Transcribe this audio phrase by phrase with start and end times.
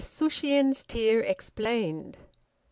[0.03, 2.17] SHUSHIONS'S TEAR EXPLAINED.